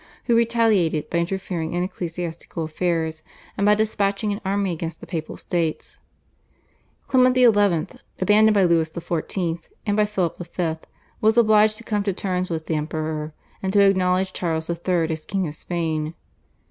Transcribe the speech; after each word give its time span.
who 0.23 0.35
retaliated 0.35 1.07
by 1.11 1.19
interfering 1.19 1.73
in 1.73 1.83
ecclesiastical 1.83 2.63
affairs 2.63 3.21
and 3.55 3.67
by 3.67 3.75
despatching 3.75 4.31
an 4.33 4.41
army 4.43 4.71
against 4.71 4.99
the 4.99 5.05
Papal 5.05 5.37
States. 5.37 5.99
Clement 7.05 7.35
XI., 7.37 7.43
abandoned 8.19 8.55
by 8.55 8.63
Louis 8.63 8.91
XIV. 8.91 9.63
and 9.85 9.95
by 9.95 10.05
Philip 10.07 10.37
V. 10.55 10.77
was 11.21 11.37
obliged 11.37 11.77
to 11.77 11.83
come 11.83 12.01
to 12.01 12.13
terms 12.13 12.49
with 12.49 12.65
the 12.65 12.73
Emperor, 12.73 13.35
and 13.61 13.71
to 13.73 13.81
acknowledge 13.87 14.33
Charles 14.33 14.71
III. 14.71 15.11
as 15.11 15.23
king 15.23 15.47
of 15.47 15.53
Spain. 15.53 16.15